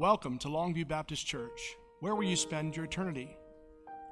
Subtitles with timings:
[0.00, 1.76] Welcome to Longview Baptist Church.
[1.98, 3.36] Where will you spend your eternity?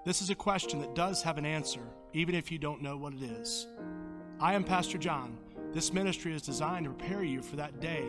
[0.05, 1.81] This is a question that does have an answer,
[2.13, 3.67] even if you don't know what it is.
[4.39, 5.39] I am Pastor John.
[5.73, 8.05] This ministry is designed to prepare you for that day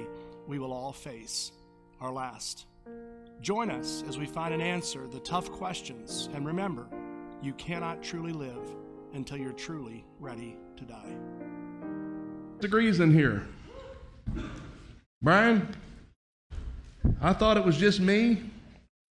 [0.46, 1.54] we will all face,
[2.02, 2.66] our last.
[3.40, 6.86] Join us as we find an answer to the tough questions, and remember,
[7.42, 8.76] you cannot truly live
[9.14, 11.16] until you're truly ready to die.
[12.60, 13.48] Degrees in here.
[15.22, 15.74] Brian,
[17.22, 18.42] I thought it was just me,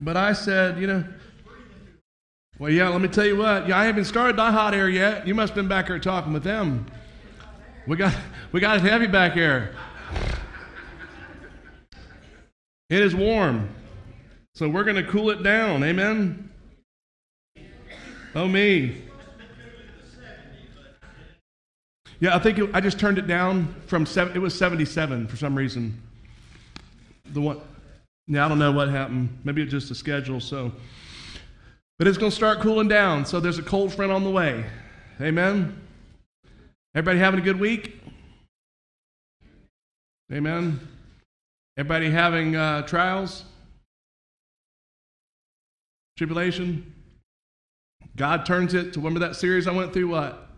[0.01, 1.05] but I said, you know,
[2.59, 3.69] well, yeah, let me tell you what.
[3.69, 5.27] Yeah, I haven't started the hot air yet.
[5.27, 6.86] You must have been back here talking with them.
[7.86, 8.14] We got,
[8.50, 9.74] we got it heavy back here.
[12.91, 13.69] It is warm.
[14.55, 15.84] So we're going to cool it down.
[15.84, 16.50] Amen.
[18.34, 19.02] Oh, me.
[22.19, 24.34] Yeah, I think it, I just turned it down from seven.
[24.34, 26.02] It was 77 for some reason.
[27.33, 27.61] The one.
[28.28, 29.38] Yeah, I don't know what happened.
[29.42, 30.38] Maybe it's just a schedule.
[30.38, 30.70] So,
[31.98, 33.25] but it's going to start cooling down.
[33.25, 34.66] So there's a cold front on the way.
[35.20, 35.80] Amen.
[36.94, 37.98] Everybody having a good week?
[40.30, 40.78] Amen.
[41.78, 43.44] Everybody having uh, trials?
[46.19, 46.94] Tribulation?
[48.16, 50.08] God turns it to remember that series I went through?
[50.08, 50.48] What?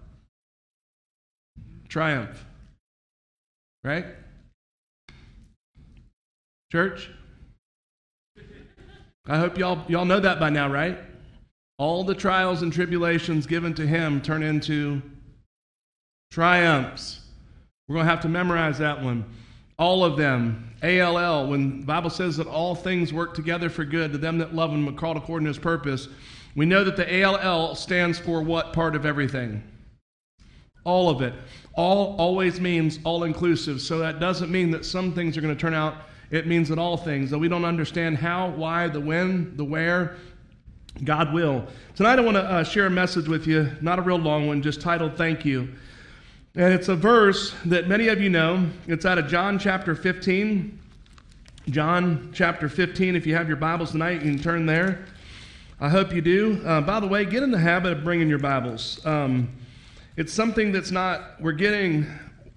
[1.88, 2.44] Triumph.
[3.84, 4.06] Right?
[6.72, 7.10] Church?
[9.26, 10.98] I hope y'all, y'all know that by now, right?
[11.78, 15.02] All the trials and tribulations given to him turn into
[16.30, 17.20] triumphs.
[17.88, 19.24] We're going to have to memorize that one.
[19.78, 20.74] All of them.
[20.82, 24.54] ALL, when the Bible says that all things work together for good to them that
[24.54, 26.08] love him and called according to his purpose,
[26.54, 29.62] we know that the ALL stands for what part of everything?
[30.84, 31.34] All of it.
[31.74, 33.80] All always means all inclusive.
[33.80, 35.96] So that doesn't mean that some things are going to turn out
[36.30, 40.16] it means that all things, though we don't understand how, why, the when, the where,
[41.04, 41.66] God will.
[41.96, 44.62] Tonight I want to uh, share a message with you, not a real long one,
[44.62, 45.68] just titled Thank You.
[46.54, 48.66] And it's a verse that many of you know.
[48.86, 50.78] It's out of John chapter 15.
[51.68, 53.14] John chapter 15.
[53.14, 55.04] If you have your Bibles tonight, you can turn there.
[55.80, 56.60] I hope you do.
[56.64, 59.04] Uh, by the way, get in the habit of bringing your Bibles.
[59.06, 59.48] Um,
[60.16, 62.06] it's something that's not, we're getting,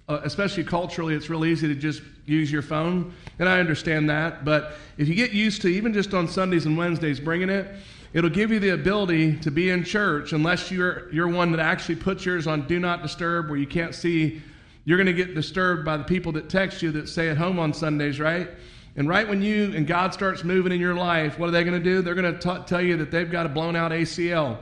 [0.08, 4.44] uh, especially culturally, it's real easy to just use your phone, and I understand that.
[4.44, 7.74] But if you get used to, even just on Sundays and Wednesdays, bringing it,
[8.12, 11.96] it'll give you the ability to be in church unless you're, you're one that actually
[11.96, 14.40] puts yours on Do Not Disturb where you can't see.
[14.84, 17.58] You're going to get disturbed by the people that text you that stay at home
[17.58, 18.48] on Sundays, right?
[18.96, 21.78] And right when you and God starts moving in your life, what are they going
[21.78, 22.00] to do?
[22.00, 24.58] They're going to tell you that they've got a blown out ACL.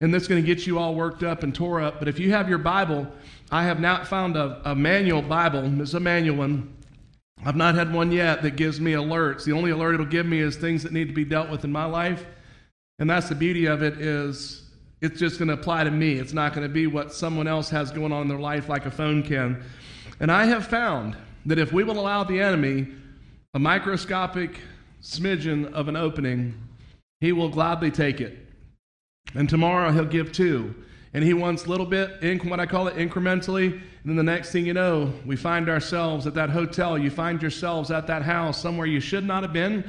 [0.00, 2.00] And that's going to get you all worked up and tore up.
[2.00, 3.06] But if you have your Bible,
[3.50, 5.80] I have now found a, a manual Bible.
[5.80, 6.74] It's a manual one
[7.44, 9.44] I've not had one yet that gives me alerts.
[9.44, 11.72] The only alert it'll give me is things that need to be dealt with in
[11.72, 12.24] my life.
[12.98, 14.62] And that's the beauty of it is
[15.00, 16.14] it's just going to apply to me.
[16.14, 18.86] It's not going to be what someone else has going on in their life like
[18.86, 19.60] a phone can.
[20.20, 21.16] And I have found
[21.46, 22.86] that if we will allow the enemy
[23.54, 24.60] a microscopic
[25.02, 26.54] smidgen of an opening,
[27.20, 28.38] he will gladly take it.
[29.34, 30.74] And tomorrow he'll give two
[31.14, 33.72] and he wants a little bit, in what I call it, incrementally.
[33.72, 36.96] And then the next thing you know, we find ourselves at that hotel.
[36.96, 39.84] You find yourselves at that house somewhere you should not have been,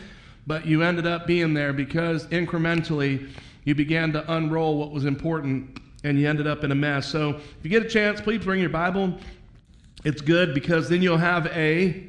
[0.46, 3.30] but you ended up being there because incrementally
[3.64, 7.08] you began to unroll what was important and you ended up in a mess.
[7.08, 9.18] So if you get a chance, please bring your Bible.
[10.04, 12.06] It's good because then you'll have a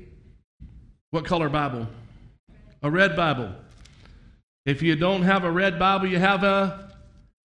[1.13, 1.87] what color Bible?
[2.83, 3.53] A red Bible.
[4.67, 6.93] If you don't have a red Bible, you have a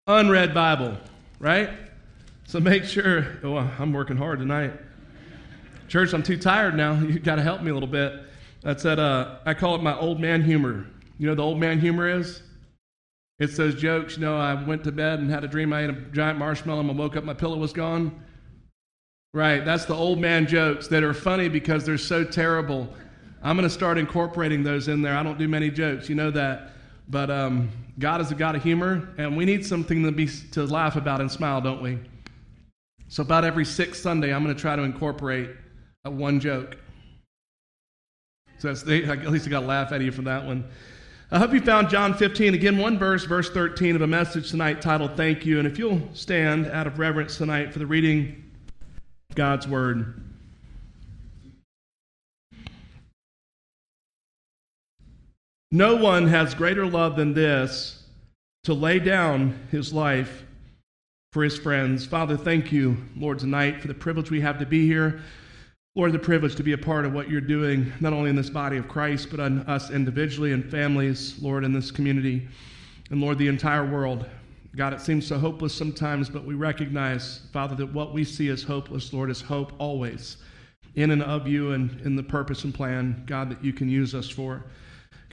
[0.07, 0.99] unread Bible
[1.45, 1.69] right?
[2.47, 4.73] So make sure, oh, I'm working hard tonight.
[5.89, 6.95] Church, I'm too tired now.
[7.01, 8.15] You got to help me a little bit.
[8.63, 10.87] That's that, uh, I call it my old man humor.
[11.19, 12.43] You know the old man humor is?
[13.39, 15.91] It's those jokes, you know, I went to bed and had a dream I ate
[15.91, 18.23] a giant marshmallow and I woke up, my pillow was gone.
[19.35, 22.89] Right, that's the old man jokes that are funny because they're so terrible.
[23.43, 25.15] I'm going to start incorporating those in there.
[25.15, 26.74] I don't do many jokes, you know that.
[27.09, 30.65] But um, God is a God of humor, and we need something to, be, to
[30.65, 31.99] laugh about and smile, don't we?
[33.09, 35.51] So, about every sixth Sunday, I'm going to try to incorporate
[36.05, 36.77] a one joke.
[38.59, 40.65] So, at least I got a laugh of you for that one.
[41.31, 42.55] I hope you found John 15.
[42.55, 45.59] Again, one verse, verse 13 of a message tonight titled Thank You.
[45.59, 48.53] And if you'll stand out of reverence tonight for the reading
[49.35, 50.24] God's Word.
[55.75, 58.05] No one has greater love than this
[58.63, 60.45] to lay down his life
[61.33, 62.07] for his friends.
[62.07, 65.21] Father, thank you, Lord, tonight for the privilege we have to be here.
[65.97, 68.51] Lord, the privilege to be a part of what you're doing, not only in this
[68.51, 72.47] body of Christ, but on us individually and families, Lord, in this community,
[73.11, 74.27] and Lord, the entire world.
[74.77, 78.63] God, it seems so hopeless sometimes, but we recognize, Father, that what we see as
[78.63, 80.37] hopeless, Lord, is hope always
[80.95, 84.15] in and of you and in the purpose and plan, God, that you can use
[84.15, 84.63] us for.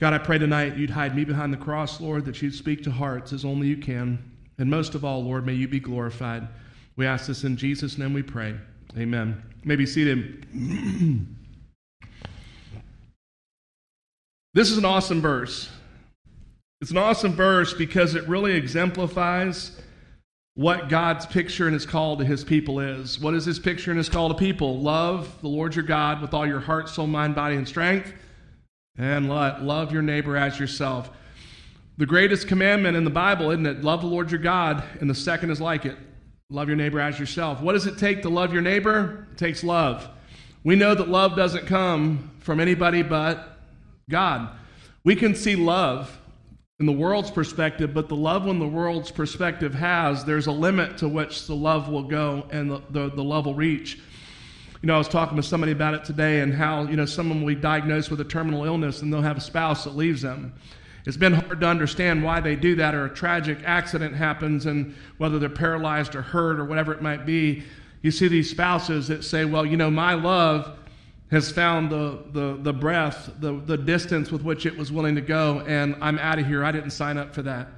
[0.02, 2.90] God, I pray tonight you'd hide me behind the cross, Lord, that you'd speak to
[2.90, 4.32] hearts as only you can.
[4.58, 6.48] And most of all, Lord, may you be glorified.
[6.96, 8.56] We ask this in Jesus' name we pray.
[8.98, 9.40] Amen.
[9.62, 10.44] You may be seated.
[14.54, 15.70] this is an awesome verse.
[16.80, 19.80] It's an awesome verse because it really exemplifies
[20.54, 23.20] what God's picture and his call to his people is.
[23.20, 24.80] What is his picture and his call to people?
[24.80, 28.12] Love the Lord your God with all your heart, soul, mind, body, and strength.
[28.98, 31.10] And love your neighbor as yourself.
[31.96, 33.82] The greatest commandment in the Bible, isn't it?
[33.82, 35.96] Love the Lord your God, and the second is like it.
[36.50, 37.60] Love your neighbor as yourself.
[37.62, 39.26] What does it take to love your neighbor?
[39.32, 40.08] It takes love.
[40.64, 43.58] We know that love doesn't come from anybody but
[44.10, 44.50] God.
[45.04, 46.18] We can see love
[46.78, 50.98] in the world's perspective, but the love when the world's perspective has, there's a limit
[50.98, 54.00] to which the love will go and the, the, the love will reach.
[54.82, 57.40] You know, I was talking to somebody about it today and how, you know, someone
[57.40, 60.52] will be diagnosed with a terminal illness and they'll have a spouse that leaves them.
[61.06, 64.94] It's been hard to understand why they do that, or a tragic accident happens, and
[65.18, 67.64] whether they're paralyzed or hurt or whatever it might be.
[68.02, 70.78] You see these spouses that say, Well, you know, my love
[71.30, 75.20] has found the, the, the breath, the, the distance with which it was willing to
[75.20, 76.64] go, and I'm out of here.
[76.64, 77.68] I didn't sign up for that.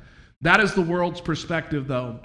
[0.43, 2.21] That is the world's perspective, though.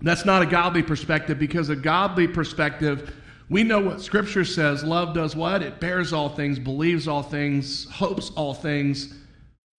[0.00, 3.14] That's not a godly perspective because a godly perspective,
[3.48, 4.82] we know what Scripture says.
[4.82, 5.62] Love does what?
[5.62, 9.14] It bears all things, believes all things, hopes all things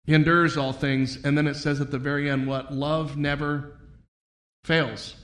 [0.06, 1.18] endures all things.
[1.24, 2.72] And then it says at the very end, what?
[2.72, 3.78] Love never
[4.64, 5.16] fails.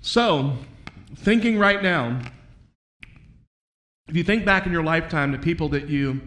[0.00, 0.56] So,
[1.16, 2.20] thinking right now,
[4.08, 6.20] if you think back in your lifetime to people that you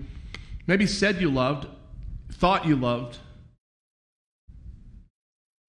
[0.68, 1.68] maybe said you loved,
[2.31, 3.18] thought you loved,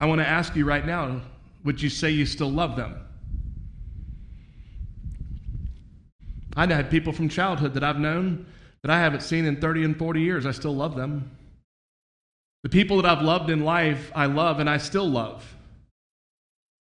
[0.00, 1.22] I want to ask you right now
[1.64, 3.03] would you say you still love them?
[6.56, 8.46] I've had people from childhood that I've known
[8.82, 10.46] that I haven't seen in 30 and 40 years.
[10.46, 11.30] I still love them.
[12.62, 15.54] The people that I've loved in life, I love and I still love.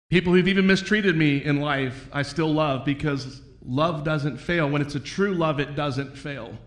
[0.09, 4.69] People who've even mistreated me in life, I still love because love doesn't fail.
[4.69, 6.57] When it's a true love, it doesn't fail.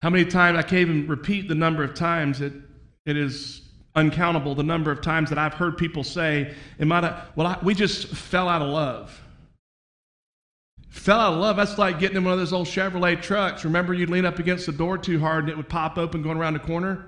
[0.00, 2.52] How many times, I can't even repeat the number of times it,
[3.04, 3.62] it is
[3.94, 8.48] uncountable, the number of times that I've heard people say, well, I, we just fell
[8.48, 9.20] out of love.
[11.02, 13.64] Fell out of love, that's like getting in one of those old Chevrolet trucks.
[13.64, 16.38] Remember, you'd lean up against the door too hard and it would pop open going
[16.38, 17.04] around the corner?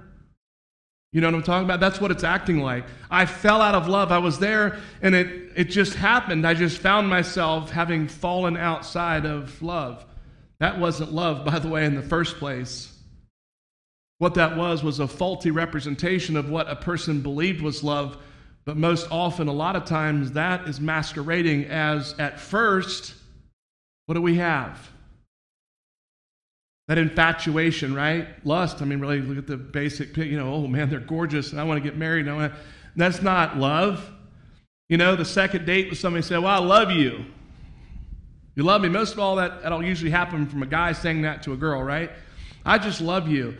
[1.13, 1.79] You know what I'm talking about?
[1.79, 2.87] That's what it's acting like.
[3.09, 4.11] I fell out of love.
[4.11, 6.45] I was there and it, it just happened.
[6.45, 10.05] I just found myself having fallen outside of love.
[10.59, 12.93] That wasn't love, by the way, in the first place.
[14.19, 18.19] What that was was a faulty representation of what a person believed was love.
[18.65, 23.15] But most often, a lot of times, that is masquerading as at first,
[24.07, 24.91] what do we have?
[26.89, 28.29] That infatuation, right?
[28.45, 28.83] Lust.
[28.83, 31.65] I mean, really look at the basic, you know, oh man, they're gorgeous and I
[31.65, 32.27] want to get married.
[32.27, 32.59] And I want to,
[32.97, 34.11] that's not love.
[34.89, 37.25] You know, the second date with somebody say, well, I love you.
[38.55, 38.89] You love me.
[38.89, 41.83] Most of all, that, that'll usually happen from a guy saying that to a girl,
[41.83, 42.11] right?
[42.65, 43.57] I just love you.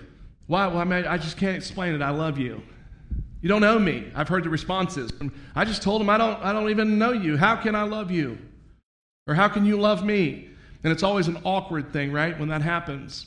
[0.47, 0.67] Why?
[0.67, 2.03] Well, I, mean, I just can't explain it.
[2.03, 2.63] I love you.
[3.41, 4.11] You don't know me.
[4.15, 5.11] I've heard the responses.
[5.55, 7.37] I just told him I don't, I don't even know you.
[7.37, 8.39] How can I love you?
[9.27, 10.49] Or how can you love me?
[10.83, 13.27] And it's always an awkward thing, right, when that happens.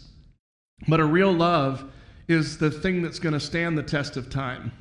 [0.87, 1.85] But a real love
[2.27, 4.71] is the thing that's going to stand the test of time.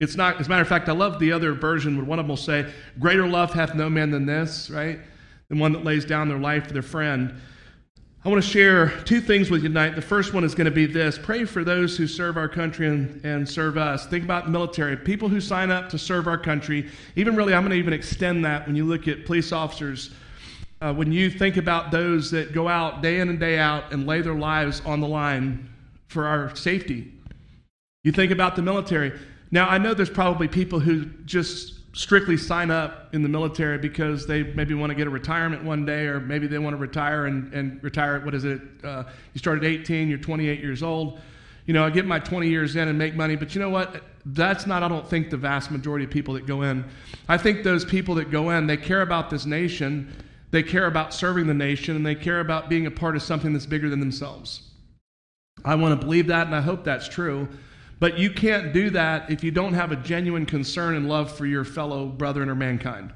[0.00, 2.24] It's not, as a matter of fact, I love the other version where one of
[2.24, 4.98] them will say, Greater love hath no man than this, right?
[5.48, 7.40] The one that lays down their life for their friend.
[8.24, 9.94] I want to share two things with you tonight.
[9.94, 12.88] The first one is going to be this pray for those who serve our country
[12.88, 14.06] and, and serve us.
[14.06, 16.90] Think about the military, people who sign up to serve our country.
[17.16, 20.10] Even really, I'm going to even extend that when you look at police officers
[20.84, 24.06] uh, when you think about those that go out day in and day out and
[24.06, 25.66] lay their lives on the line
[26.08, 27.10] for our safety.
[28.02, 29.18] You think about the military.
[29.50, 34.26] Now, I know there's probably people who just strictly sign up in the military because
[34.26, 37.26] they maybe want to get a retirement one day, or maybe they want to retire
[37.26, 38.60] and, and retire at what is it?
[38.82, 41.18] Uh, you start at 18, you're 28 years old.
[41.64, 44.02] You know, I get my 20 years in and make money, but you know what?
[44.26, 46.84] That's not, I don't think, the vast majority of people that go in.
[47.26, 50.12] I think those people that go in, they care about this nation
[50.54, 53.52] they care about serving the nation and they care about being a part of something
[53.52, 54.62] that's bigger than themselves.
[55.64, 57.48] I want to believe that and I hope that's true.
[57.98, 61.44] But you can't do that if you don't have a genuine concern and love for
[61.44, 63.12] your fellow brethren or mankind.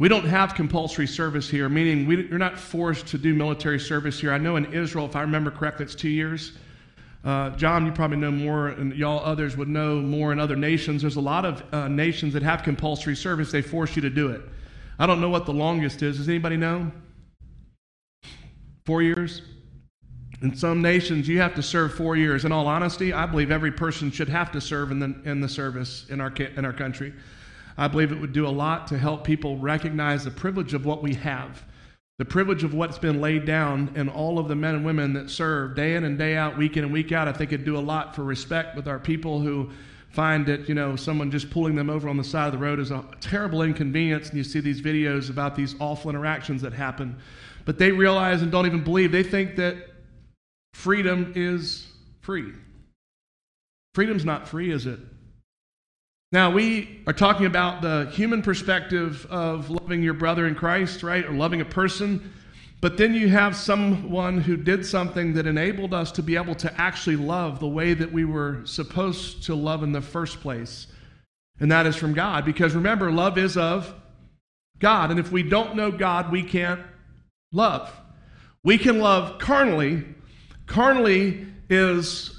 [0.00, 4.18] We don't have compulsory service here, meaning we, you're not forced to do military service
[4.18, 4.32] here.
[4.32, 6.54] I know in Israel, if I remember correctly, it's two years.
[7.24, 11.02] Uh, John, you probably know more, and y'all others would know more in other nations.
[11.02, 14.30] There's a lot of uh, nations that have compulsory service, they force you to do
[14.30, 14.42] it.
[14.98, 16.18] I don't know what the longest is.
[16.18, 16.90] Does anybody know?
[18.86, 19.42] Four years?
[20.42, 22.44] In some nations, you have to serve four years.
[22.44, 25.48] In all honesty, I believe every person should have to serve in the, in the
[25.48, 27.14] service in our, in our country.
[27.76, 31.02] I believe it would do a lot to help people recognize the privilege of what
[31.02, 31.64] we have,
[32.18, 35.30] the privilege of what's been laid down, and all of the men and women that
[35.30, 37.26] serve day in and day out, week in and week out.
[37.26, 39.70] I think it'd do a lot for respect with our people who
[40.14, 42.78] find that you know someone just pulling them over on the side of the road
[42.78, 47.16] is a terrible inconvenience and you see these videos about these awful interactions that happen
[47.64, 49.76] but they realize and don't even believe they think that
[50.72, 51.86] freedom is
[52.20, 52.52] free
[53.94, 55.00] freedom's not free is it
[56.34, 61.24] now, we are talking about the human perspective of loving your brother in Christ, right?
[61.24, 62.32] Or loving a person.
[62.84, 66.78] But then you have someone who did something that enabled us to be able to
[66.78, 70.86] actually love the way that we were supposed to love in the first place.
[71.60, 72.44] And that is from God.
[72.44, 73.94] Because remember, love is of
[74.80, 75.10] God.
[75.10, 76.82] And if we don't know God, we can't
[77.52, 77.90] love.
[78.62, 80.04] We can love carnally.
[80.66, 82.38] Carnally is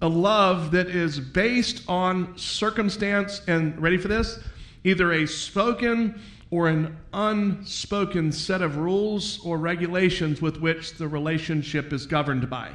[0.00, 4.38] a love that is based on circumstance and, ready for this?
[4.82, 6.18] Either a spoken
[6.54, 12.70] or an unspoken set of rules or regulations with which the relationship is governed by.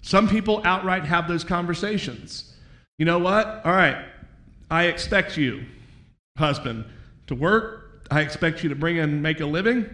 [0.00, 2.54] Some people outright have those conversations.
[2.96, 3.60] You know what?
[3.66, 4.06] All right,
[4.70, 5.66] I expect you,
[6.38, 6.86] husband,
[7.26, 8.06] to work.
[8.10, 9.86] I expect you to bring in make a living.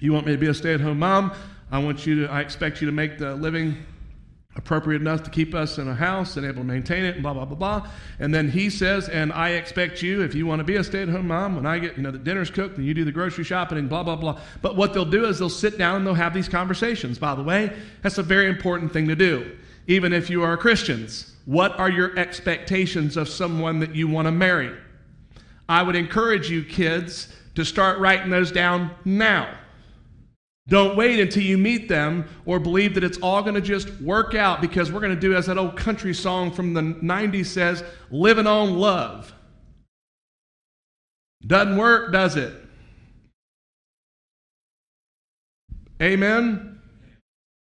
[0.00, 1.32] You want me to be a stay-at-home mom.
[1.70, 3.86] I want you to I expect you to make the living
[4.56, 7.32] appropriate enough to keep us in a house and able to maintain it and blah
[7.32, 7.88] blah blah blah.
[8.18, 11.26] And then he says and i expect you if you want to be a stay-at-home
[11.26, 13.78] mom when i get you know the dinner's cooked and you do the grocery shopping
[13.78, 14.40] and blah blah blah.
[14.62, 17.18] But what they'll do is they'll sit down and they'll have these conversations.
[17.18, 19.56] By the way that's a very important thing to do
[19.86, 21.32] even if you are christians.
[21.44, 24.74] What are your expectations of someone that you want to marry?
[25.68, 29.54] I would encourage you kids to start writing those down now
[30.66, 34.34] don't wait until you meet them or believe that it's all going to just work
[34.34, 37.84] out because we're going to do, as that old country song from the 90s says,
[38.10, 39.32] living on love.
[41.46, 42.54] Doesn't work, does it?
[46.00, 46.80] Amen?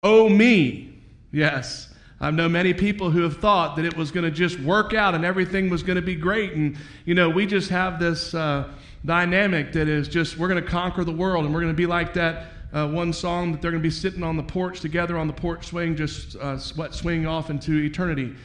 [0.01, 1.03] Oh, me.
[1.33, 1.93] Yes.
[2.21, 5.15] I know many people who have thought that it was going to just work out
[5.15, 6.53] and everything was going to be great.
[6.53, 8.69] And, you know, we just have this uh,
[9.03, 11.85] dynamic that is just, we're going to conquer the world and we're going to be
[11.85, 15.17] like that uh, one song that they're going to be sitting on the porch together
[15.17, 18.35] on the porch swing, just uh, sweat swinging off into eternity.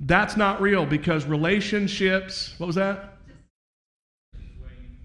[0.00, 3.16] That's not real because relationships, what was that?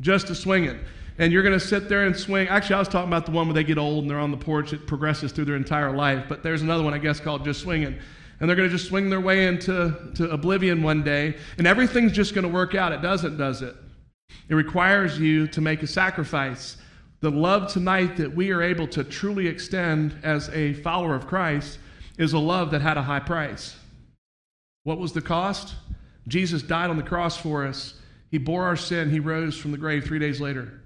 [0.01, 0.79] Just a swinging.
[1.19, 2.47] And you're going to sit there and swing.
[2.47, 4.38] Actually, I was talking about the one where they get old and they're on the
[4.38, 4.73] porch.
[4.73, 6.25] It progresses through their entire life.
[6.27, 7.95] But there's another one, I guess, called just swinging.
[8.39, 11.38] And they're going to just swing their way into to oblivion one day.
[11.59, 12.91] And everything's just going to work out.
[12.91, 13.75] It doesn't, does it?
[14.50, 16.77] It requires you to make a sacrifice.
[17.21, 21.77] The love tonight that we are able to truly extend as a follower of Christ
[22.17, 23.75] is a love that had a high price.
[24.83, 25.75] What was the cost?
[26.27, 27.93] Jesus died on the cross for us.
[28.31, 29.11] He bore our sin.
[29.11, 30.81] He rose from the grave three days later.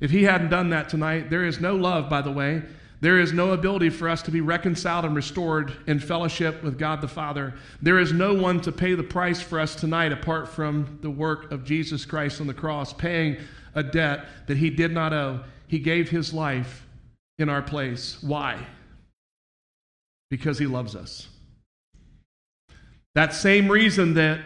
[0.00, 2.62] If he hadn't done that tonight, there is no love, by the way.
[3.00, 7.00] There is no ability for us to be reconciled and restored in fellowship with God
[7.00, 7.52] the Father.
[7.82, 11.50] There is no one to pay the price for us tonight apart from the work
[11.50, 13.38] of Jesus Christ on the cross, paying
[13.74, 15.40] a debt that he did not owe.
[15.74, 16.86] He gave his life
[17.36, 18.22] in our place.
[18.22, 18.64] Why?
[20.30, 21.26] Because he loves us.
[23.16, 24.38] That same reason that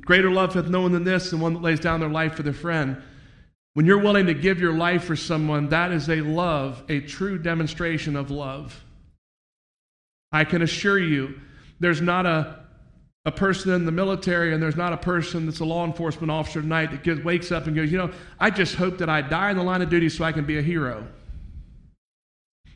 [0.00, 2.42] greater love hath no one than this, and one that lays down their life for
[2.42, 3.00] their friend.
[3.74, 7.38] When you're willing to give your life for someone, that is a love, a true
[7.38, 8.82] demonstration of love.
[10.32, 11.40] I can assure you,
[11.78, 12.65] there's not a,
[13.26, 16.62] a person in the military and there's not a person that's a law enforcement officer
[16.62, 19.50] tonight that gets, wakes up and goes, you know, I just hope that I die
[19.50, 21.04] in the line of duty so I can be a hero.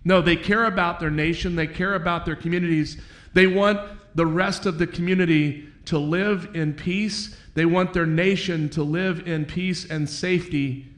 [0.04, 3.00] No, they care about their nation, they care about their communities.
[3.32, 3.80] They want
[4.16, 7.36] the rest of the community to live in peace.
[7.54, 10.88] They want their nation to live in peace and safety.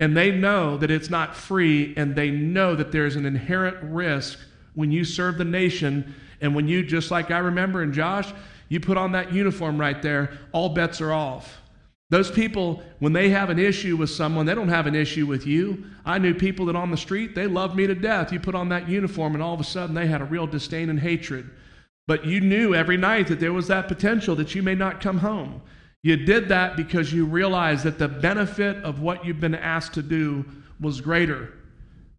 [0.00, 4.40] And they know that it's not free, and they know that there's an inherent risk
[4.74, 6.14] when you serve the nation.
[6.40, 8.32] And when you, just like I remember in Josh,
[8.68, 11.60] you put on that uniform right there, all bets are off.
[12.08, 15.44] Those people, when they have an issue with someone, they don't have an issue with
[15.44, 15.84] you.
[16.04, 18.32] I knew people that on the street, they loved me to death.
[18.32, 20.88] You put on that uniform, and all of a sudden they had a real disdain
[20.88, 21.50] and hatred.
[22.06, 25.18] But you knew every night that there was that potential that you may not come
[25.18, 25.62] home.
[26.04, 30.02] You did that because you realized that the benefit of what you've been asked to
[30.02, 30.44] do
[30.80, 31.52] was greater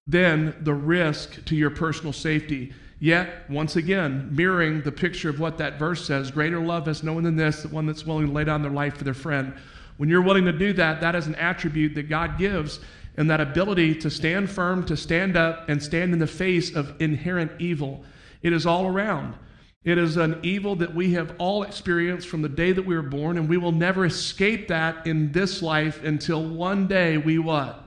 [0.06, 2.74] than the risk to your personal safety.
[3.00, 7.14] Yet, once again, mirroring the picture of what that verse says greater love has no
[7.14, 9.54] one than this, the one that's willing to lay down their life for their friend.
[9.98, 12.80] When you're willing to do that, that is an attribute that God gives,
[13.16, 17.00] and that ability to stand firm, to stand up, and stand in the face of
[17.00, 18.04] inherent evil.
[18.42, 19.36] It is all around.
[19.84, 23.02] It is an evil that we have all experienced from the day that we were
[23.02, 27.84] born, and we will never escape that in this life until one day we what?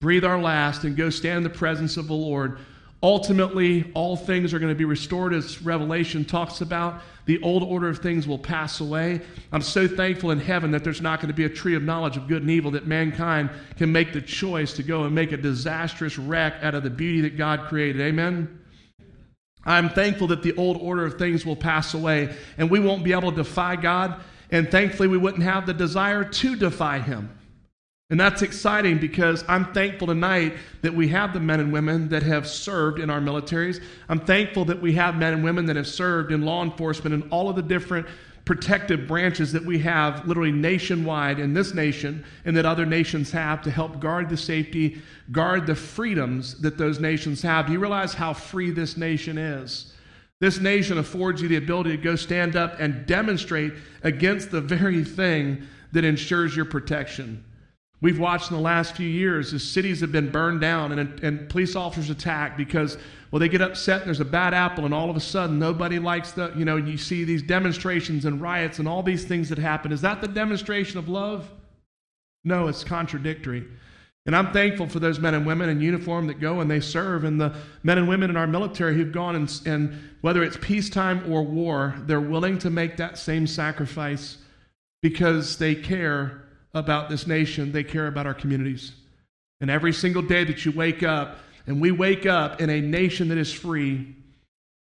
[0.00, 2.58] Breathe our last and go stand in the presence of the Lord
[3.02, 7.00] Ultimately, all things are going to be restored, as Revelation talks about.
[7.24, 9.22] The old order of things will pass away.
[9.52, 12.18] I'm so thankful in heaven that there's not going to be a tree of knowledge
[12.18, 15.38] of good and evil, that mankind can make the choice to go and make a
[15.38, 18.02] disastrous wreck out of the beauty that God created.
[18.02, 18.60] Amen?
[19.64, 23.12] I'm thankful that the old order of things will pass away and we won't be
[23.12, 24.20] able to defy God.
[24.50, 27.30] And thankfully, we wouldn't have the desire to defy Him.
[28.10, 32.24] And that's exciting because I'm thankful tonight that we have the men and women that
[32.24, 33.80] have served in our militaries.
[34.08, 37.32] I'm thankful that we have men and women that have served in law enforcement and
[37.32, 38.06] all of the different
[38.44, 43.62] protective branches that we have literally nationwide in this nation and that other nations have
[43.62, 45.00] to help guard the safety,
[45.30, 47.66] guard the freedoms that those nations have.
[47.66, 49.92] Do you realize how free this nation is?
[50.40, 55.04] This nation affords you the ability to go stand up and demonstrate against the very
[55.04, 55.62] thing
[55.92, 57.44] that ensures your protection.
[58.02, 61.48] We've watched in the last few years as cities have been burned down and, and
[61.50, 62.96] police officers attacked because,
[63.30, 65.98] well, they get upset and there's a bad apple, and all of a sudden nobody
[65.98, 69.58] likes the, you know, you see these demonstrations and riots and all these things that
[69.58, 69.92] happen.
[69.92, 71.50] Is that the demonstration of love?
[72.42, 73.66] No, it's contradictory.
[74.26, 77.24] And I'm thankful for those men and women in uniform that go and they serve,
[77.24, 81.30] and the men and women in our military who've gone and, and whether it's peacetime
[81.30, 84.38] or war, they're willing to make that same sacrifice
[85.02, 88.92] because they care about this nation, they care about our communities.
[89.60, 93.28] And every single day that you wake up, and we wake up in a nation
[93.28, 94.14] that is free,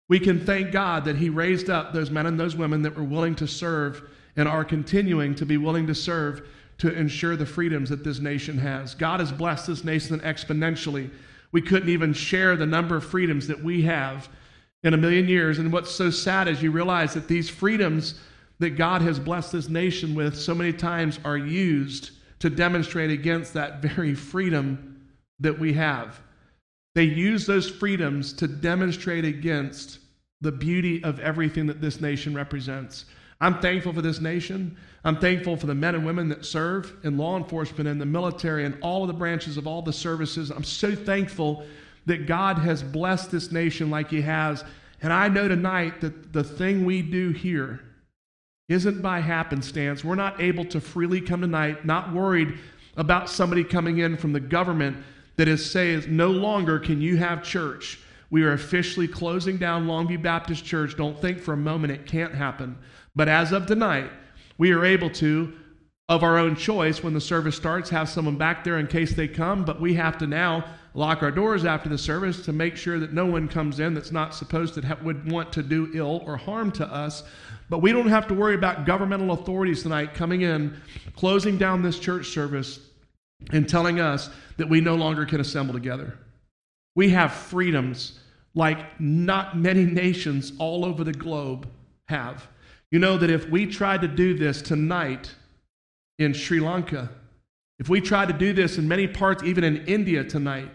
[0.08, 3.04] we can thank God that He raised up those men and those women that were
[3.04, 4.02] willing to serve
[4.36, 6.46] and are continuing to be willing to serve
[6.78, 8.94] to ensure the freedoms that this nation has.
[8.94, 11.10] God has blessed this nation exponentially.
[11.52, 14.28] We couldn't even share the number of freedoms that we have
[14.82, 15.58] in a million years.
[15.58, 18.18] And what's so sad is you realize that these freedoms
[18.60, 23.54] that God has blessed this nation with so many times are used to demonstrate against
[23.54, 26.20] that very freedom that we have.
[26.94, 29.98] They use those freedoms to demonstrate against
[30.42, 33.06] the beauty of everything that this nation represents.
[33.40, 34.76] I'm thankful for this nation.
[35.04, 38.66] I'm thankful for the men and women that serve in law enforcement and the military
[38.66, 40.50] and all of the branches of all the services.
[40.50, 41.64] I'm so thankful
[42.04, 44.64] that God has blessed this nation like He has.
[45.00, 47.80] And I know tonight that the thing we do here
[48.70, 50.04] isn't by happenstance.
[50.04, 52.56] We're not able to freely come tonight, not worried
[52.96, 54.96] about somebody coming in from the government
[55.36, 57.98] that is saying no longer can you have church.
[58.30, 60.96] We are officially closing down Longview Baptist Church.
[60.96, 62.78] Don't think for a moment it can't happen.
[63.16, 64.08] But as of tonight,
[64.56, 65.52] we are able to,
[66.10, 69.28] of our own choice, when the service starts, have someone back there in case they
[69.28, 69.64] come.
[69.64, 73.14] But we have to now lock our doors after the service to make sure that
[73.14, 76.70] no one comes in that's not supposed to would want to do ill or harm
[76.72, 77.22] to us
[77.70, 80.76] but we don't have to worry about governmental authorities tonight coming in,
[81.16, 82.80] closing down this church service,
[83.52, 86.18] and telling us that we no longer can assemble together.
[86.96, 88.18] We have freedoms
[88.54, 91.68] like not many nations all over the globe
[92.08, 92.48] have.
[92.90, 95.32] You know that if we tried to do this tonight
[96.20, 97.10] in Sri Lanka,
[97.78, 100.70] if we tried to do this in many parts, even in India tonight,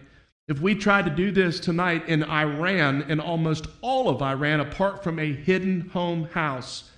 [0.48, 5.04] if we tried to do this tonight in Iran, in almost all of Iran, apart
[5.04, 6.92] from a hidden home house,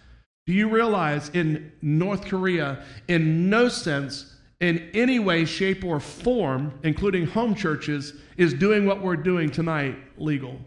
[0.45, 6.73] do you realize in North Korea, in no sense, in any way, shape, or form,
[6.83, 10.57] including home churches, is doing what we're doing tonight legal?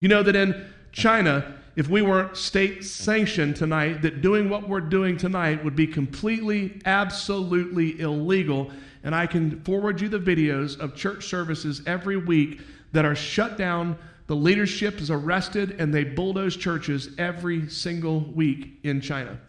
[0.00, 4.80] You know that in China, if we weren't state sanctioned tonight, that doing what we're
[4.80, 8.70] doing tonight would be completely, absolutely illegal
[9.02, 12.60] and I can forward you the videos of church services every week
[12.92, 13.98] that are shut down.
[14.26, 19.40] The leadership is arrested and they bulldoze churches every single week in China.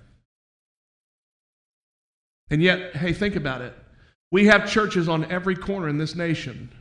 [2.50, 3.74] And yet, hey, think about it.
[4.32, 6.72] We have churches on every corner in this nation.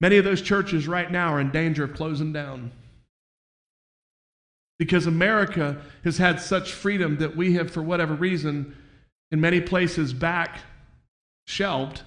[0.00, 2.72] Many of those churches right now are in danger of closing down.
[4.82, 8.76] Because America has had such freedom that we have, for whatever reason,
[9.30, 10.58] in many places back
[11.46, 12.02] shelved.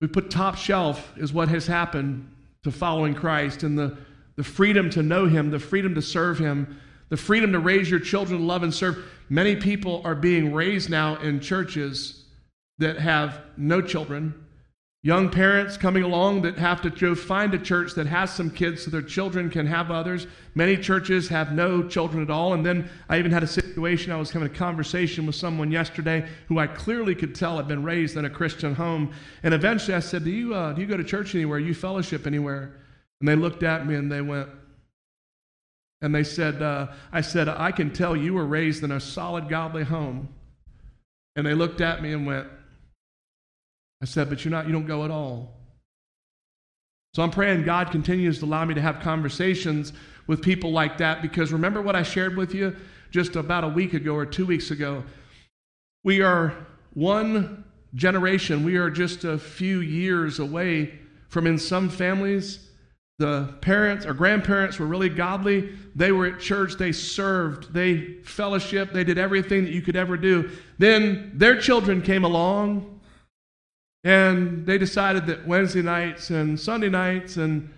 [0.00, 3.98] We put top shelf is what has happened to following Christ and the,
[4.36, 7.98] the freedom to know Him, the freedom to serve Him, the freedom to raise your
[7.98, 9.04] children, love and serve.
[9.28, 12.22] Many people are being raised now in churches
[12.78, 14.46] that have no children.
[15.02, 18.84] Young parents coming along that have to go find a church that has some kids
[18.84, 20.26] so their children can have others.
[20.54, 22.52] Many churches have no children at all.
[22.52, 26.28] And then I even had a situation, I was having a conversation with someone yesterday
[26.48, 29.14] who I clearly could tell had been raised in a Christian home.
[29.42, 31.58] And eventually I said, Do you, uh, do you go to church anywhere?
[31.58, 32.76] You fellowship anywhere?
[33.20, 34.50] And they looked at me and they went,
[36.02, 39.48] and they said, uh, I said, I can tell you were raised in a solid,
[39.48, 40.28] godly home.
[41.36, 42.48] And they looked at me and went,
[44.02, 45.56] I said, but you're not, you don't go at all.
[47.14, 49.92] So I'm praying God continues to allow me to have conversations
[50.26, 52.76] with people like that because remember what I shared with you
[53.10, 55.02] just about a week ago or two weeks ago?
[56.04, 56.54] We are
[56.94, 62.70] one generation, we are just a few years away from, in some families,
[63.18, 65.74] the parents or grandparents were really godly.
[65.94, 70.16] They were at church, they served, they fellowship, they did everything that you could ever
[70.16, 70.50] do.
[70.78, 72.99] Then their children came along
[74.04, 77.72] and they decided that Wednesday nights and Sunday nights and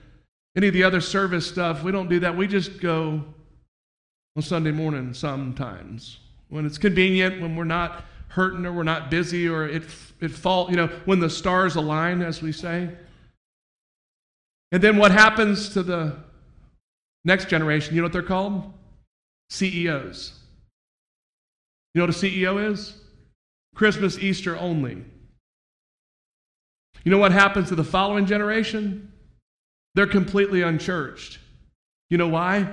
[0.57, 2.37] any of the other service stuff, we don't do that.
[2.37, 3.25] We just go
[4.37, 9.49] on Sunday morning sometimes when it's convenient, when we're not hurting or we're not busy
[9.49, 9.85] or it,
[10.21, 12.91] it fall, you know, when the stars align, as we say.
[14.71, 16.17] And then what happens to the
[17.25, 17.95] next generation?
[17.95, 18.73] You know what they're called?
[19.51, 20.39] CEOs.
[21.95, 22.95] You know what a CEO is?
[23.75, 25.05] Christmas, Easter only.
[27.05, 29.13] You know what happens to the following generation?
[29.95, 31.39] They're completely unchurched.
[32.09, 32.69] You know why?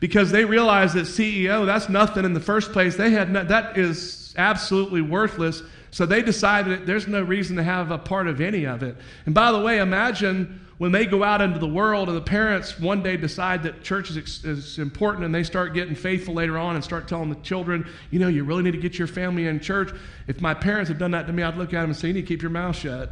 [0.00, 2.96] Because they realize that CEO, that's nothing in the first place.
[2.96, 5.62] They had no, that is absolutely worthless.
[5.90, 8.96] So they decided there's no reason to have a part of any of it.
[9.26, 12.78] And by the way, imagine when they go out into the world and the parents
[12.78, 16.74] one day decide that church is, is important and they start getting faithful later on
[16.74, 19.60] and start telling the children, you know, you really need to get your family in
[19.60, 19.92] church.
[20.26, 22.14] If my parents had done that to me, I'd look at them and say, you
[22.14, 23.10] need to keep your mouth shut.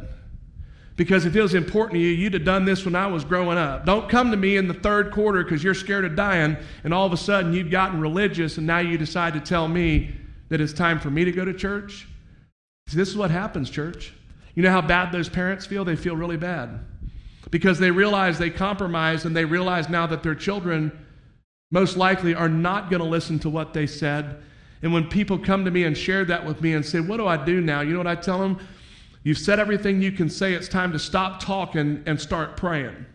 [0.99, 3.57] Because if it was important to you, you'd have done this when I was growing
[3.57, 3.85] up.
[3.85, 7.05] Don't come to me in the third quarter because you're scared of dying, and all
[7.05, 10.13] of a sudden you've gotten religious, and now you decide to tell me
[10.49, 12.05] that it's time for me to go to church.
[12.89, 14.13] See, this is what happens, church.
[14.55, 15.85] You know how bad those parents feel?
[15.85, 16.81] They feel really bad
[17.49, 20.91] because they realize they compromised and they realize now that their children
[21.71, 24.43] most likely are not going to listen to what they said.
[24.81, 27.25] And when people come to me and share that with me and say, What do
[27.25, 27.79] I do now?
[27.79, 28.59] You know what I tell them?
[29.23, 30.53] You've said everything you can say.
[30.53, 33.05] It's time to stop talking and start praying.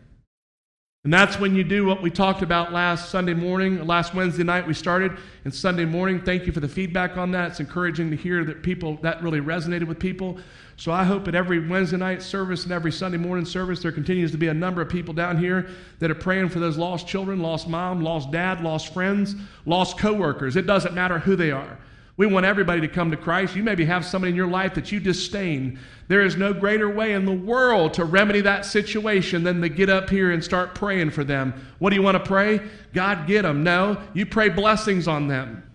[1.04, 4.66] And that's when you do what we talked about last Sunday morning, last Wednesday night
[4.66, 5.12] we started,
[5.44, 6.22] and Sunday morning.
[6.22, 7.50] Thank you for the feedback on that.
[7.50, 10.38] It's encouraging to hear that people, that really resonated with people.
[10.76, 14.30] So I hope at every Wednesday night service and every Sunday morning service, there continues
[14.30, 17.40] to be a number of people down here that are praying for those lost children,
[17.40, 19.36] lost mom, lost dad, lost friends,
[19.66, 20.56] lost coworkers.
[20.56, 21.78] It doesn't matter who they are.
[22.16, 23.56] We want everybody to come to Christ.
[23.56, 25.80] You maybe have somebody in your life that you disdain.
[26.06, 29.90] There is no greater way in the world to remedy that situation than to get
[29.90, 31.52] up here and start praying for them.
[31.80, 32.60] What do you want to pray?
[32.92, 33.64] God, get them.
[33.64, 35.68] No, you pray blessings on them.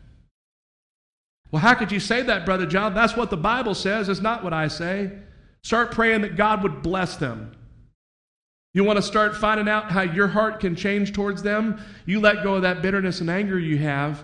[1.52, 2.94] Well, how could you say that, Brother John?
[2.94, 4.08] That's what the Bible says.
[4.08, 5.12] It's not what I say.
[5.64, 7.52] Start praying that God would bless them.
[8.74, 11.82] You want to start finding out how your heart can change towards them?
[12.06, 14.24] You let go of that bitterness and anger you have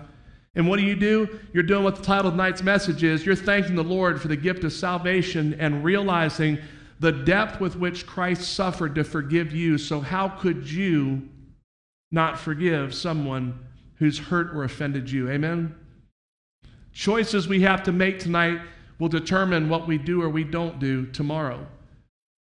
[0.56, 1.38] and what do you do?
[1.52, 3.26] You're doing what the title of tonight's message is.
[3.26, 6.58] You're thanking the Lord for the gift of salvation and realizing
[6.98, 9.76] the depth with which Christ suffered to forgive you.
[9.76, 11.28] So, how could you
[12.10, 13.66] not forgive someone
[13.96, 15.28] who's hurt or offended you?
[15.28, 15.74] Amen?
[16.94, 18.58] Choices we have to make tonight
[18.98, 21.66] will determine what we do or we don't do tomorrow.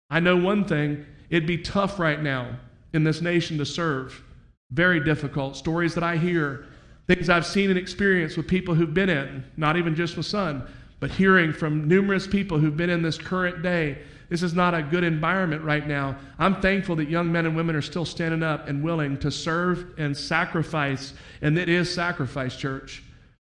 [0.08, 2.60] I know one thing it'd be tough right now
[2.92, 4.22] in this nation to serve.
[4.70, 5.56] Very difficult.
[5.56, 6.68] Stories that I hear
[7.06, 10.66] Things I've seen and experienced with people who've been in, not even just with Son,
[11.00, 13.98] but hearing from numerous people who've been in this current day.
[14.30, 16.16] This is not a good environment right now.
[16.38, 19.92] I'm thankful that young men and women are still standing up and willing to serve
[19.98, 21.12] and sacrifice.
[21.42, 23.02] And it is sacrifice, church.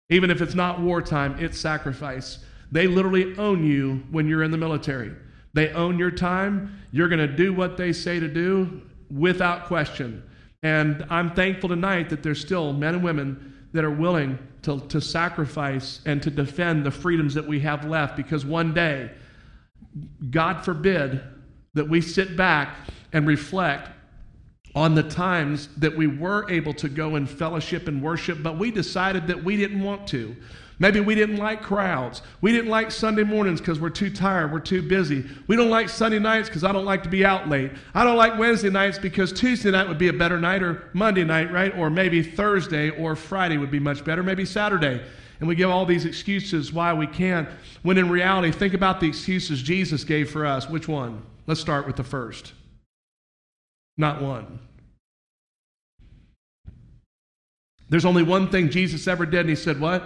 [0.09, 2.39] Even if it's not wartime, it's sacrifice.
[2.73, 5.13] They literally own you when you're in the military.
[5.53, 6.81] They own your time.
[6.93, 10.23] You're going to do what they say to do without question.
[10.63, 15.01] And I'm thankful tonight that there's still men and women that are willing to, to
[15.01, 19.11] sacrifice and to defend the freedoms that we have left because one day,
[20.31, 21.23] God forbid,
[21.75, 22.77] that we sit back
[23.13, 23.91] and reflect
[24.75, 28.71] on the times that we were able to go in fellowship and worship, but we
[28.71, 30.37] decided that we didn't want to.
[30.81, 32.23] Maybe we didn't like crowds.
[32.41, 35.27] We didn't like Sunday mornings because we're too tired, we're too busy.
[35.47, 37.71] We don't like Sunday nights because I don't like to be out late.
[37.95, 41.23] I don't like Wednesday nights because Tuesday night would be a better night, or Monday
[41.23, 41.77] night, right?
[41.77, 45.03] Or maybe Thursday or Friday would be much better, maybe Saturday.
[45.39, 47.47] And we give all these excuses why we can't,
[47.83, 50.69] when in reality, think about the excuses Jesus gave for us.
[50.69, 51.23] Which one?
[51.47, 52.55] Let's start with the first.
[53.99, 54.61] Not one.
[57.91, 60.05] There's only one thing Jesus ever did, and he said, What?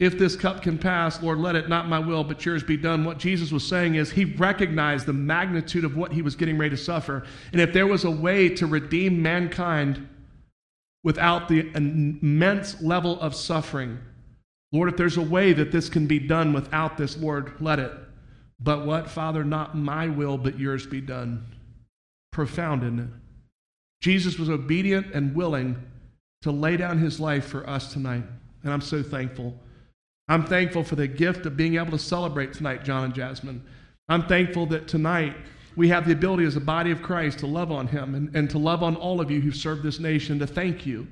[0.00, 3.04] If this cup can pass, Lord, let it not my will, but yours be done.
[3.04, 6.76] What Jesus was saying is he recognized the magnitude of what he was getting ready
[6.76, 7.24] to suffer.
[7.52, 10.08] And if there was a way to redeem mankind
[11.04, 13.98] without the immense level of suffering,
[14.72, 17.92] Lord, if there's a way that this can be done without this, Lord, let it.
[18.58, 21.46] But what, Father, not my will, but yours be done.
[22.32, 23.08] Profound, isn't it?
[24.00, 25.80] Jesus was obedient and willing
[26.42, 28.24] to lay down his life for us tonight.
[28.64, 29.54] And I'm so thankful.
[30.28, 33.62] I'm thankful for the gift of being able to celebrate tonight, John and Jasmine.
[34.08, 35.36] I'm thankful that tonight
[35.76, 38.48] we have the ability as a body of Christ to love on him and, and
[38.50, 41.06] to love on all of you who've served this nation, to thank you.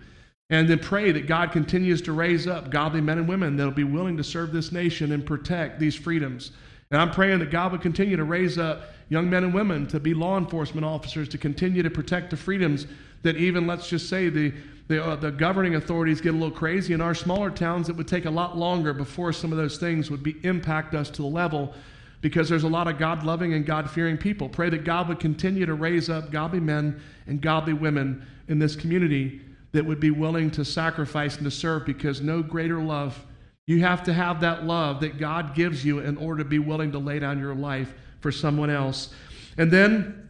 [0.51, 3.85] And then pray that God continues to raise up godly men and women that'll be
[3.85, 6.53] willing to serve this nation and protect these freedoms.
[6.91, 10.01] And I'm praying that God would continue to raise up young men and women to
[10.01, 12.87] be law enforcement officers, to continue to protect the freedoms
[13.23, 14.53] that even, let's just say, the,
[14.93, 16.93] the, uh, the governing authorities get a little crazy.
[16.93, 20.11] In our smaller towns, it would take a lot longer before some of those things
[20.11, 21.73] would be, impact us to the level
[22.21, 24.49] because there's a lot of God loving and God fearing people.
[24.49, 28.77] Pray that God would continue to raise up godly men and godly women in this
[28.77, 29.41] community
[29.73, 33.19] that would be willing to sacrifice and to serve because no greater love.
[33.67, 36.93] You have to have that love that God gives you in order to be willing
[36.93, 39.15] to lay down your life for someone else.
[39.57, 40.29] And then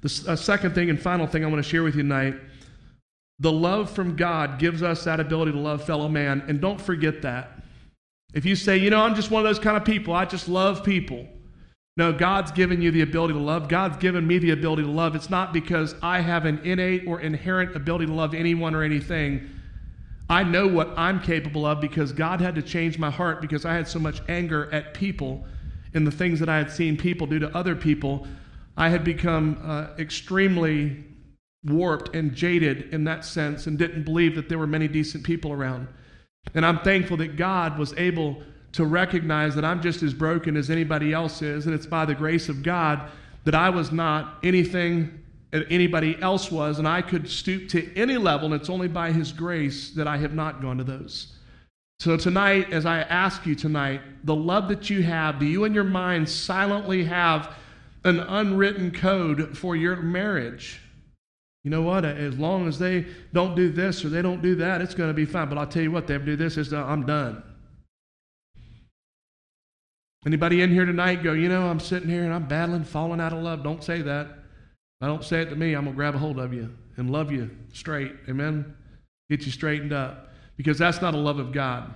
[0.00, 2.34] the second thing and final thing I want to share with you tonight
[3.40, 6.44] the love from God gives us that ability to love fellow man.
[6.48, 7.62] And don't forget that.
[8.34, 10.48] If you say, you know, I'm just one of those kind of people, I just
[10.48, 11.26] love people.
[11.96, 13.68] No, God's given you the ability to love.
[13.68, 15.16] God's given me the ability to love.
[15.16, 19.50] It's not because I have an innate or inherent ability to love anyone or anything.
[20.30, 23.74] I know what I'm capable of because God had to change my heart because I
[23.74, 25.44] had so much anger at people
[25.94, 28.26] and the things that I had seen people do to other people.
[28.76, 31.04] I had become uh, extremely
[31.64, 35.52] warped and jaded in that sense and didn't believe that there were many decent people
[35.52, 35.88] around.
[36.54, 38.42] And I'm thankful that God was able
[38.72, 42.14] to recognize that I'm just as broken as anybody else is, and it's by the
[42.14, 43.10] grace of God
[43.44, 48.18] that I was not anything that anybody else was, and I could stoop to any
[48.18, 51.34] level, and it's only by His grace that I have not gone to those.
[52.00, 55.74] So, tonight, as I ask you tonight, the love that you have, do you in
[55.74, 57.54] your mind silently have
[58.04, 60.80] an unwritten code for your marriage?
[61.68, 62.06] You know what?
[62.06, 63.04] As long as they
[63.34, 65.50] don't do this or they don't do that, it's going to be fine.
[65.50, 67.42] But I'll tell you what, they do this, it's, uh, I'm done.
[70.24, 73.34] Anybody in here tonight go, you know, I'm sitting here and I'm battling, falling out
[73.34, 73.62] of love.
[73.62, 74.28] Don't say that.
[75.02, 75.74] I don't say it to me.
[75.74, 78.12] I'm going to grab a hold of you and love you straight.
[78.30, 78.74] Amen?
[79.28, 80.30] Get you straightened up.
[80.56, 81.92] Because that's not a love of God.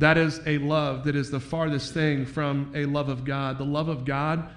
[0.00, 3.56] That is a love that is the farthest thing from a love of God.
[3.56, 4.50] The love of God,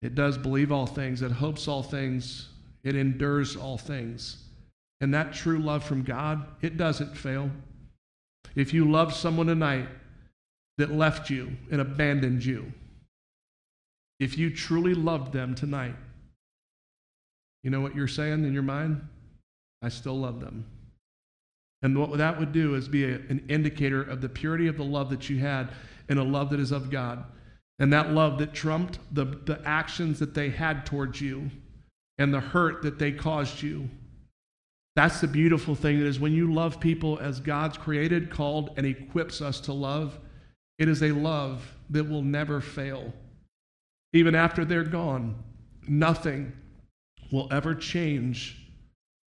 [0.00, 2.49] it does believe all things, it hopes all things,
[2.84, 4.44] it endures all things.
[5.00, 7.50] And that true love from God, it doesn't fail.
[8.54, 9.88] If you love someone tonight
[10.78, 12.72] that left you and abandoned you,
[14.18, 15.96] if you truly loved them tonight,
[17.62, 19.06] you know what you're saying in your mind?
[19.82, 20.66] I still love them.
[21.82, 24.84] And what that would do is be a, an indicator of the purity of the
[24.84, 25.70] love that you had
[26.08, 27.24] and a love that is of God.
[27.78, 31.50] And that love that trumped the, the actions that they had towards you
[32.20, 33.88] and the hurt that they caused you.
[34.94, 38.86] That's the beautiful thing that is when you love people as God's created, called, and
[38.86, 40.18] equips us to love,
[40.78, 43.14] it is a love that will never fail.
[44.12, 45.42] Even after they're gone,
[45.88, 46.52] nothing
[47.32, 48.68] will ever change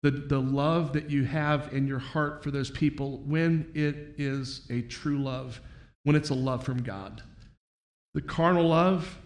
[0.02, 4.66] the, the love that you have in your heart for those people when it is
[4.68, 5.62] a true love,
[6.02, 7.22] when it's a love from God.
[8.12, 9.18] The carnal love,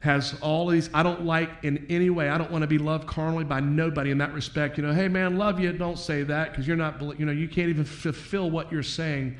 [0.00, 3.06] has all these i don't like in any way i don't want to be loved
[3.06, 6.50] carnally by nobody in that respect you know hey man love you don't say that
[6.50, 9.36] because you're not you know you can't even fulfill what you're saying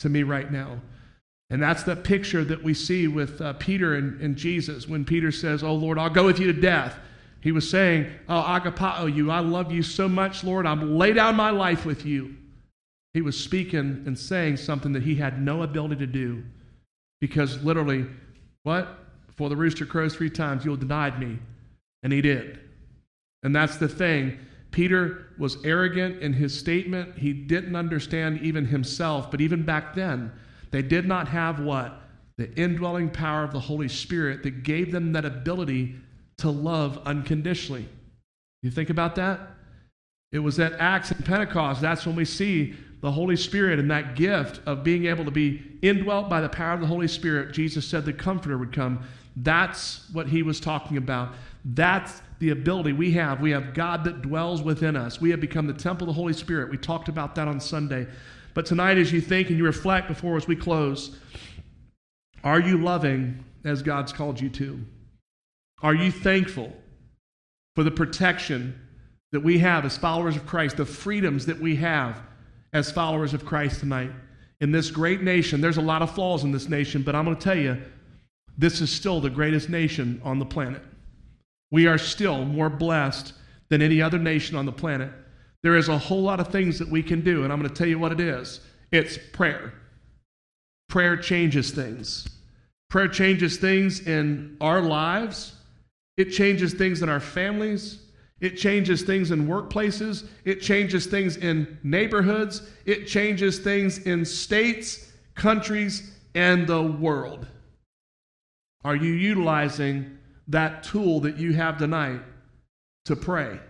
[0.00, 0.80] to me right now.
[1.50, 4.86] And that's the picture that we see with uh, peter and, and, jesus.
[4.86, 6.98] When peter says oh lord i'll go with you to death
[7.40, 11.36] he was saying oh agapao you i love you so much lord i'll lay down
[11.36, 12.34] my life with you.
[13.14, 16.44] He was speaking and saying something that he had no ability to do
[17.20, 18.06] because literally
[18.62, 19.07] what
[19.38, 21.38] before the rooster crows three times, you'll deny me.
[22.02, 22.58] And he did.
[23.44, 24.36] And that's the thing
[24.72, 27.16] Peter was arrogant in his statement.
[27.16, 29.30] He didn't understand even himself.
[29.30, 30.32] But even back then,
[30.72, 32.02] they did not have what?
[32.36, 35.94] The indwelling power of the Holy Spirit that gave them that ability
[36.38, 37.88] to love unconditionally.
[38.64, 39.38] You think about that?
[40.32, 41.80] It was at Acts and Pentecost.
[41.80, 45.62] That's when we see the Holy Spirit and that gift of being able to be
[45.82, 47.54] indwelt by the power of the Holy Spirit.
[47.54, 49.04] Jesus said the Comforter would come.
[49.42, 51.34] That's what he was talking about.
[51.64, 53.40] That's the ability we have.
[53.40, 55.20] We have God that dwells within us.
[55.20, 56.70] We have become the temple of the Holy Spirit.
[56.70, 58.06] We talked about that on Sunday.
[58.54, 61.16] But tonight, as you think and you reflect before as we close,
[62.42, 64.80] are you loving as God's called you to?
[65.82, 66.72] Are you thankful
[67.74, 68.80] for the protection
[69.32, 72.20] that we have as followers of Christ, the freedoms that we have
[72.72, 74.10] as followers of Christ tonight?
[74.60, 77.36] In this great nation, there's a lot of flaws in this nation, but I'm going
[77.36, 77.80] to tell you,
[78.58, 80.82] this is still the greatest nation on the planet.
[81.70, 83.32] We are still more blessed
[83.68, 85.12] than any other nation on the planet.
[85.62, 87.74] There is a whole lot of things that we can do, and I'm going to
[87.74, 89.72] tell you what it is it's prayer.
[90.88, 92.26] Prayer changes things.
[92.88, 95.54] Prayer changes things in our lives,
[96.16, 97.98] it changes things in our families,
[98.40, 105.12] it changes things in workplaces, it changes things in neighborhoods, it changes things in states,
[105.34, 107.46] countries, and the world.
[108.88, 112.22] Are you utilizing that tool that you have tonight
[113.04, 113.60] to pray?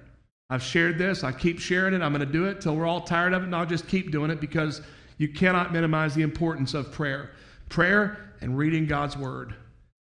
[0.49, 1.25] I've shared this.
[1.25, 2.03] I keep sharing it.
[2.03, 4.13] I'm going to do it till we're all tired of it, and I'll just keep
[4.13, 4.81] doing it because
[5.17, 7.33] you cannot minimize the importance of prayer.
[7.69, 9.57] Prayer and reading God's Word.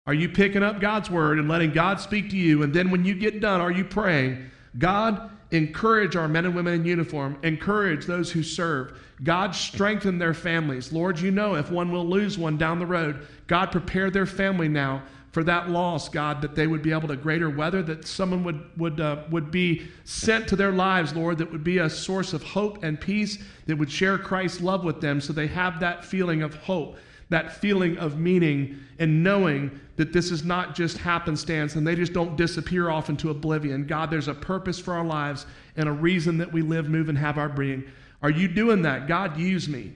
[0.08, 2.64] Are you picking up God's Word and letting God speak to you?
[2.64, 6.74] And then when you get done, are you praying, God, encourage our men and women
[6.74, 9.00] in uniform, encourage those who serve.
[9.24, 10.92] God, strengthen their families.
[10.92, 14.68] Lord, you know if one will lose one down the road, God, prepare their family
[14.68, 18.44] now for that loss, God, that they would be able to greater weather, that someone
[18.44, 22.34] would, would, uh, would be sent to their lives, Lord, that would be a source
[22.34, 26.04] of hope and peace, that would share Christ's love with them so they have that
[26.06, 26.98] feeling of hope,
[27.30, 32.14] that feeling of meaning, and knowing that this is not just happenstance and they just
[32.14, 33.86] don't disappear off into oblivion.
[33.86, 37.18] God, there's a purpose for our lives and a reason that we live, move, and
[37.18, 37.84] have our being.
[38.22, 39.08] Are you doing that?
[39.08, 39.94] God, use me.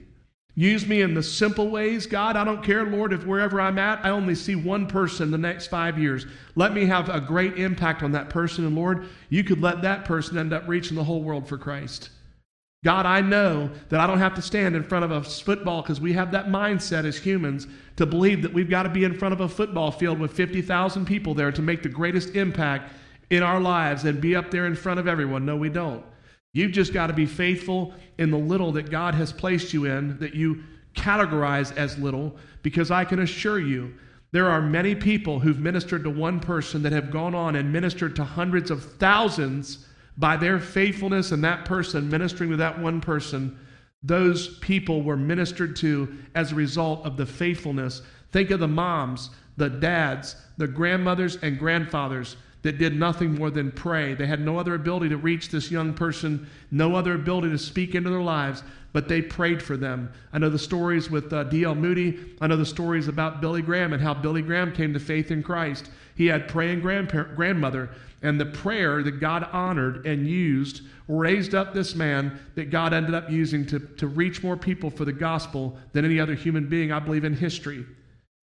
[0.54, 2.34] Use me in the simple ways, God.
[2.34, 5.68] I don't care, Lord, if wherever I'm at, I only see one person the next
[5.68, 6.26] five years.
[6.56, 8.66] Let me have a great impact on that person.
[8.66, 12.10] And Lord, you could let that person end up reaching the whole world for Christ.
[12.84, 16.00] God, I know that I don't have to stand in front of a football because
[16.00, 19.32] we have that mindset as humans to believe that we've got to be in front
[19.32, 22.92] of a football field with 50,000 people there to make the greatest impact
[23.30, 25.44] in our lives and be up there in front of everyone.
[25.44, 26.04] No, we don't.
[26.52, 30.16] You've just got to be faithful in the little that God has placed you in,
[30.18, 30.62] that you
[30.94, 33.92] categorize as little, because I can assure you,
[34.30, 38.14] there are many people who've ministered to one person that have gone on and ministered
[38.16, 39.87] to hundreds of thousands
[40.18, 43.58] by their faithfulness and that person ministering to that one person.
[44.02, 48.02] Those people were ministered to as a result of the faithfulness.
[48.32, 53.70] Think of the moms, the dads, the grandmothers, and grandfathers that did nothing more than
[53.70, 54.14] pray.
[54.14, 57.94] They had no other ability to reach this young person, no other ability to speak
[57.94, 60.10] into their lives, but they prayed for them.
[60.32, 61.76] I know the stories with uh, D.L.
[61.76, 62.18] Moody.
[62.40, 65.42] I know the stories about Billy Graham and how Billy Graham came to faith in
[65.42, 65.90] Christ.
[66.18, 67.90] He had praying grandmother,
[68.22, 73.14] and the prayer that God honored and used raised up this man that God ended
[73.14, 76.90] up using to, to reach more people for the gospel than any other human being,
[76.90, 77.86] I believe, in history.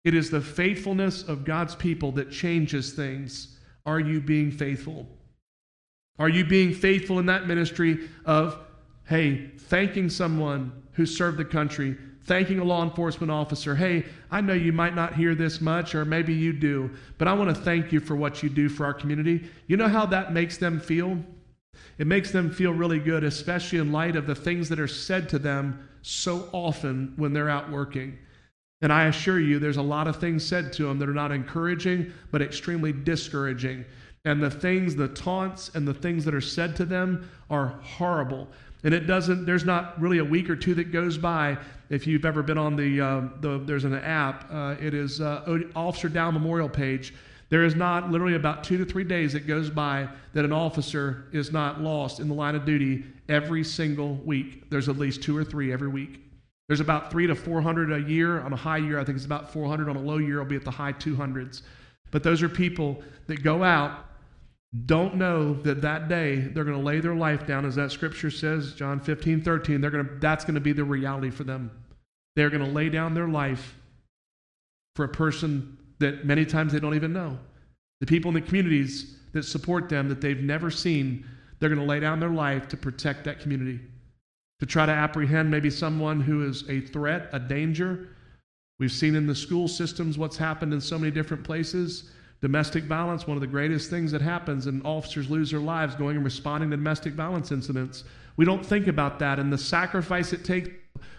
[0.03, 3.57] It is the faithfulness of God's people that changes things.
[3.85, 5.07] Are you being faithful?
[6.19, 8.59] Are you being faithful in that ministry of,
[9.05, 14.53] hey, thanking someone who served the country, thanking a law enforcement officer, hey, I know
[14.53, 17.91] you might not hear this much, or maybe you do, but I want to thank
[17.91, 19.49] you for what you do for our community.
[19.67, 21.17] You know how that makes them feel?
[21.97, 25.29] It makes them feel really good, especially in light of the things that are said
[25.29, 28.17] to them so often when they're out working.
[28.81, 31.31] And I assure you, there's a lot of things said to them that are not
[31.31, 33.85] encouraging, but extremely discouraging.
[34.25, 38.47] And the things, the taunts, and the things that are said to them are horrible.
[38.83, 41.57] And it doesn't, there's not really a week or two that goes by.
[41.89, 45.59] If you've ever been on the, uh, the there's an app, uh, it is uh,
[45.75, 47.13] Officer Down Memorial page.
[47.49, 51.25] There is not literally about two to three days that goes by that an officer
[51.31, 54.69] is not lost in the line of duty every single week.
[54.69, 56.19] There's at least two or three every week.
[56.67, 58.41] There's about three to 400 a year.
[58.41, 59.89] On a high year, I think it's about 400.
[59.89, 61.61] On a low year, it'll be at the high 200s.
[62.09, 64.05] But those are people that go out,
[64.85, 68.31] don't know that that day they're going to lay their life down, as that scripture
[68.31, 69.81] says, John 15, 13.
[69.81, 71.69] They're going to, that's going to be the reality for them.
[72.35, 73.75] They're going to lay down their life
[74.95, 77.37] for a person that many times they don't even know.
[77.99, 81.25] The people in the communities that support them that they've never seen
[81.63, 83.79] they're going to lay down their life to protect that community,
[84.59, 88.09] to try to apprehend maybe someone who is a threat, a danger.
[88.79, 92.11] We've seen in the school systems what's happened in so many different places.
[92.43, 96.17] Domestic violence, one of the greatest things that happens, and officers lose their lives going
[96.17, 98.03] and responding to domestic violence incidents.
[98.35, 100.67] We don't think about that and the sacrifice it takes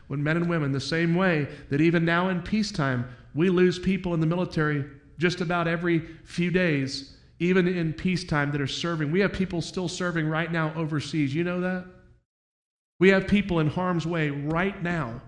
[0.08, 4.12] when men and women, the same way that even now in peacetime, we lose people
[4.12, 4.84] in the military
[5.16, 9.10] just about every few days, even in peacetime, that are serving.
[9.10, 11.34] We have people still serving right now overseas.
[11.34, 11.86] You know that?
[13.00, 15.22] We have people in harm's way right now.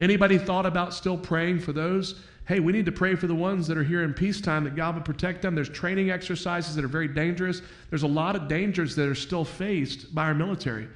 [0.00, 2.20] Anybody thought about still praying for those?
[2.44, 4.96] Hey, we need to pray for the ones that are here in peacetime that God
[4.96, 5.54] would protect them.
[5.54, 7.62] There's training exercises that are very dangerous.
[7.88, 10.88] There's a lot of dangers that are still faced by our military.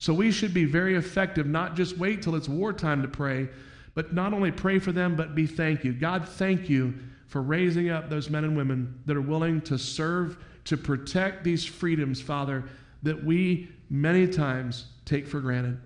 [0.00, 3.48] So we should be very effective, not just wait till it's wartime to pray,
[3.94, 5.92] but not only pray for them, but be thank you.
[5.92, 6.94] God, thank you
[7.26, 11.64] for raising up those men and women that are willing to serve, to protect these
[11.64, 12.64] freedoms, Father,
[13.02, 15.80] that we many times take for granted.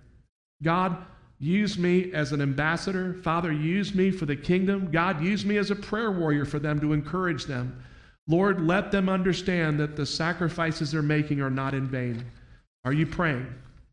[0.63, 1.05] God,
[1.39, 3.15] use me as an ambassador.
[3.15, 4.91] Father, use me for the kingdom.
[4.91, 7.83] God, use me as a prayer warrior for them to encourage them.
[8.29, 12.25] Lord, let them understand that the sacrifices they're making are not in vain.
[12.85, 13.47] Are you praying?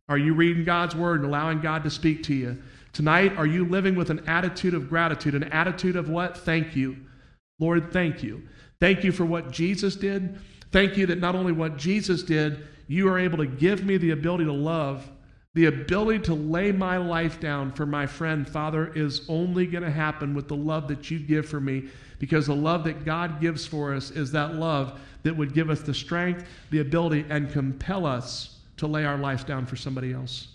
[0.10, 2.62] Are you reading God's word and allowing God to speak to you?
[2.94, 6.38] Tonight, are you living with an attitude of gratitude, an attitude of what?
[6.38, 6.98] Thank you.
[7.60, 8.44] Lord, thank you.
[8.80, 10.38] Thank you for what Jesus did.
[10.72, 14.12] Thank you that not only what Jesus did, you are able to give me the
[14.12, 15.10] ability to love,
[15.56, 19.92] the ability to lay my life down for my friend, Father, is only going to
[19.92, 23.66] happen with the love that you give for me because the love that God gives
[23.66, 28.06] for us is that love that would give us the strength, the ability, and compel
[28.06, 30.48] us to lay our lives down for somebody else?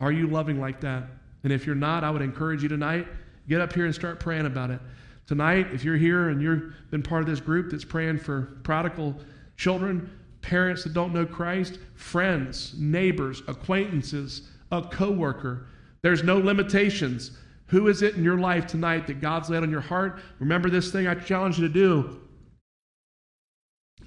[0.00, 1.04] Are you loving like that?
[1.44, 3.06] And if you're not, I would encourage you tonight,
[3.48, 4.80] get up here and start praying about it.
[5.26, 9.14] Tonight, if you're here and you've been part of this group that's praying for prodigal
[9.56, 10.10] children,
[10.42, 15.66] parents that don't know Christ, friends, neighbors, acquaintances, a coworker,
[16.02, 17.32] there's no limitations.
[17.66, 20.20] Who is it in your life tonight that God's laid on your heart?
[20.38, 22.20] Remember this thing I challenge you to do.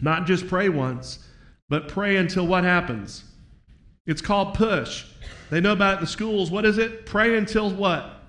[0.02, 1.20] Not just pray once,
[1.70, 3.24] but pray until what happens?
[4.06, 5.06] It's called push.
[5.50, 6.52] They know about it in the schools.
[6.52, 7.06] What is it?
[7.06, 8.22] Pray until what?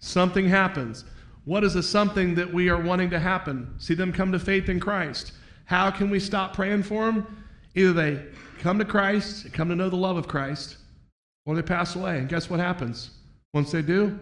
[0.00, 1.04] Something happens.
[1.44, 3.74] What is the something that we are wanting to happen?
[3.78, 5.32] See them come to faith in Christ.
[5.64, 7.44] How can we stop praying for them?
[7.74, 8.22] Either they
[8.60, 10.76] come to Christ, come to know the love of Christ,
[11.46, 12.18] or they pass away.
[12.18, 13.10] And guess what happens?
[13.54, 14.18] Once they do,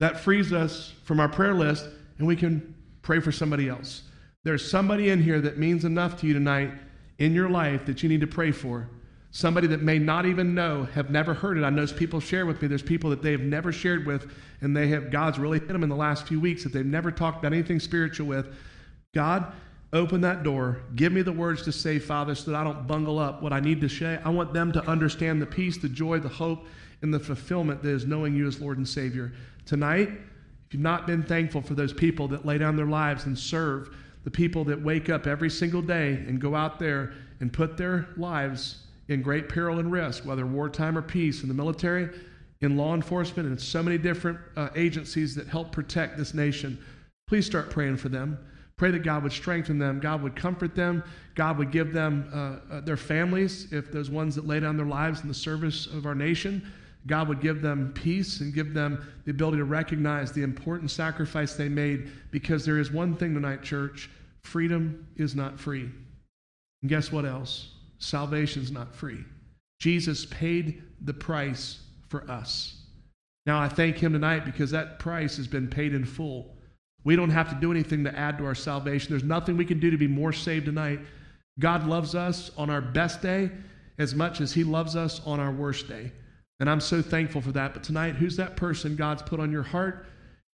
[0.00, 1.86] that frees us from our prayer list
[2.18, 4.02] and we can pray for somebody else.
[4.44, 6.72] There's somebody in here that means enough to you tonight
[7.18, 8.88] in your life that you need to pray for
[9.36, 11.62] somebody that may not even know, have never heard it.
[11.62, 14.32] I know people share with me, there's people that they have never shared with,
[14.62, 17.10] and they have, God's really hit them in the last few weeks that they've never
[17.10, 18.46] talked about anything spiritual with.
[19.14, 19.52] God,
[19.96, 20.82] open that door.
[20.94, 23.60] Give me the words to say, Father, so that I don't bungle up what I
[23.60, 24.18] need to say.
[24.24, 26.66] I want them to understand the peace, the joy, the hope,
[27.02, 29.32] and the fulfillment that is knowing you as Lord and Savior.
[29.64, 33.38] Tonight, if you've not been thankful for those people that lay down their lives and
[33.38, 33.94] serve,
[34.24, 38.08] the people that wake up every single day and go out there and put their
[38.16, 42.08] lives in great peril and risk, whether wartime or peace, in the military,
[42.60, 46.76] in law enforcement, and so many different uh, agencies that help protect this nation.
[47.28, 48.38] Please start praying for them.
[48.76, 51.02] Pray that God would strengthen them, God would comfort them,
[51.34, 54.86] God would give them uh, uh, their families, if those ones that lay down their
[54.86, 56.70] lives in the service of our nation.
[57.06, 61.54] God would give them peace and give them the ability to recognize the important sacrifice
[61.54, 64.10] they made because there is one thing tonight, church
[64.42, 65.88] freedom is not free.
[66.82, 67.76] And guess what else?
[67.98, 69.24] salvation's not free.
[69.78, 72.82] Jesus paid the price for us.
[73.44, 76.55] Now, I thank him tonight because that price has been paid in full.
[77.06, 79.10] We don't have to do anything to add to our salvation.
[79.10, 80.98] There's nothing we can do to be more saved tonight.
[81.60, 83.52] God loves us on our best day
[83.96, 86.10] as much as he loves us on our worst day.
[86.58, 87.74] And I'm so thankful for that.
[87.74, 90.04] But tonight, who's that person God's put on your heart?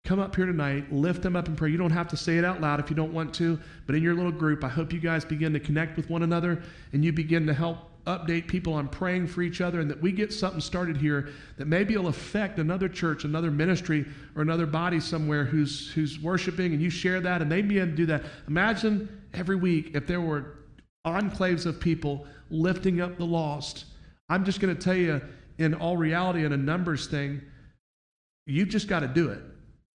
[0.03, 1.71] Come up here tonight, lift them up in prayer.
[1.71, 4.03] You don't have to say it out loud if you don't want to, but in
[4.03, 7.13] your little group, I hope you guys begin to connect with one another and you
[7.13, 10.61] begin to help update people on praying for each other and that we get something
[10.61, 15.91] started here that maybe will affect another church, another ministry, or another body somewhere who's
[15.91, 18.23] who's worshiping and you share that and they begin to do that.
[18.47, 20.57] Imagine every week if there were
[21.05, 23.85] enclaves of people lifting up the lost.
[24.29, 25.21] I'm just going to tell you
[25.57, 27.41] in all reality in a numbers thing,
[28.45, 29.41] you've just got to do it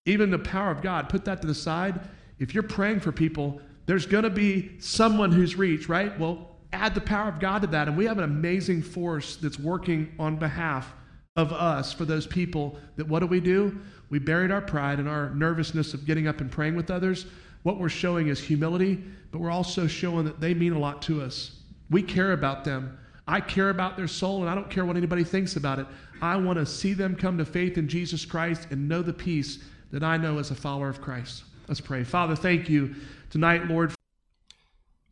[0.07, 2.01] even the power of God, put that to the side.
[2.39, 6.19] If you're praying for people, there's going to be someone who's reached, right?
[6.19, 7.89] Well, add the power of God to that.
[7.89, 10.93] And we have an amazing force that's working on behalf
[11.37, 13.79] of us for those people that what do we do?
[14.09, 17.27] We buried our pride and our nervousness of getting up and praying with others.
[17.63, 19.03] What we're showing is humility,
[19.33, 21.57] but we're also showing that they mean a lot to us.
[21.91, 22.99] We care about them.
[23.29, 25.87] I care about their soul and I don't care what anybody thinks about it.
[26.23, 29.59] I want to see them come to faith in Jesus Christ and know the peace
[29.91, 31.45] that I know as a follower of Christ.
[31.69, 32.05] Let's pray.
[32.05, 32.95] Father, thank you
[33.31, 33.93] tonight, Lord.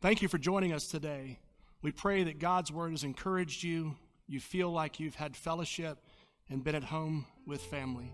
[0.01, 1.39] Thank you for joining us today.
[1.85, 3.95] We pray that God's word has encouraged you.
[4.27, 5.99] You feel like you've had fellowship
[6.49, 8.11] and been at home with family.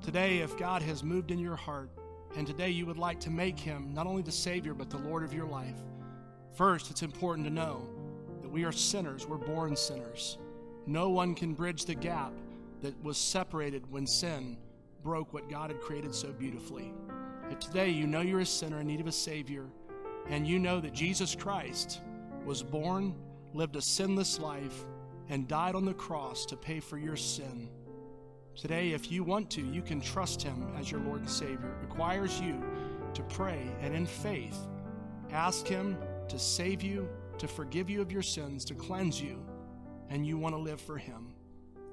[0.00, 1.90] Today, if God has moved in your heart,
[2.36, 5.22] and today you would like to make him not only the Savior, but the Lord
[5.24, 5.76] of your life,
[6.54, 7.86] first, it's important to know
[8.40, 9.26] that we are sinners.
[9.28, 10.38] We're born sinners.
[10.86, 12.32] No one can bridge the gap
[12.80, 14.56] that was separated when sin
[15.02, 16.94] broke what God had created so beautifully.
[17.50, 19.66] If today you know you're a sinner in need of a Savior,
[20.30, 22.00] and you know that Jesus Christ
[22.44, 23.14] was born,
[23.54, 24.86] lived a sinless life,
[25.28, 27.68] and died on the cross to pay for your sin.
[28.56, 31.76] Today, if you want to, you can trust Him as your Lord and Savior.
[31.80, 32.62] It requires you
[33.14, 34.58] to pray and in faith
[35.30, 35.96] ask Him
[36.28, 39.44] to save you, to forgive you of your sins, to cleanse you,
[40.08, 41.32] and you want to live for Him.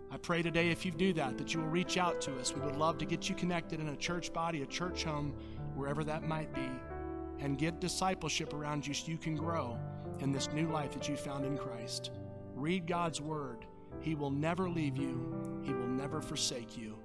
[0.09, 2.55] I pray today, if you do that, that you will reach out to us.
[2.55, 5.35] We would love to get you connected in a church body, a church home,
[5.75, 6.69] wherever that might be,
[7.39, 9.77] and get discipleship around you so you can grow
[10.21, 12.11] in this new life that you found in Christ.
[12.55, 13.65] Read God's Word.
[14.01, 16.97] He will never leave you, He will never forsake you.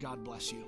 [0.00, 0.64] God bless you.